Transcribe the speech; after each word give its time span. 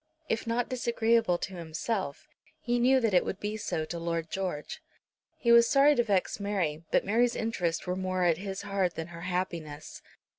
If 0.29 0.47
not 0.47 0.67
disagreeable 0.67 1.37
to 1.37 1.53
himself, 1.53 2.27
he 2.59 2.79
knew 2.79 2.99
that 2.99 3.13
it 3.13 3.23
would 3.23 3.39
be 3.39 3.55
so 3.55 3.85
to 3.85 3.99
Lord 3.99 4.31
George. 4.31 4.81
He 5.37 5.51
was 5.51 5.69
sorry 5.69 5.93
to 5.93 6.03
vex 6.03 6.39
Mary, 6.39 6.83
but 6.89 7.05
Mary's 7.05 7.35
interests 7.35 7.85
were 7.85 7.95
more 7.95 8.23
at 8.23 8.37
his 8.39 8.63
heart 8.63 8.95
than 8.95 9.09
her 9.09 9.21
happiness. 9.21 10.01